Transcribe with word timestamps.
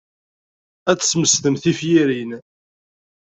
Ad 0.89 0.97
tesmesdem 0.99 1.55
tiferyin. 1.63 2.31